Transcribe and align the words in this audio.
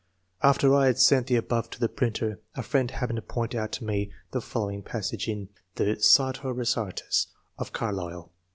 After 0.41 0.73
I 0.73 0.87
had 0.87 0.97
sent 0.97 1.27
the 1.27 1.35
above 1.35 1.69
to 1.69 1.79
the 1.79 1.87
printer, 1.87 2.39
a 2.55 2.63
friend 2.63 2.89
happened 2.89 3.17
to 3.17 3.21
point 3.21 3.53
out 3.53 3.71
to 3.73 3.83
me 3.83 4.11
the 4.31 4.41
fol 4.41 4.41
PREFACE. 4.41 4.43
ix 4.43 4.55
lowing 4.55 4.81
passage 4.81 5.27
in 5.27 5.49
the" 5.75 5.95
Sartor 6.01 6.55
Kesartus'' 6.55 7.27
of 7.59 7.71
Carlyle 7.71 8.29
(Bk. 8.29 8.29